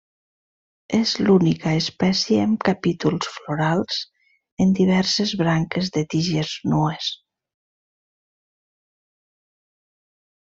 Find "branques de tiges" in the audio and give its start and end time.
5.43-6.55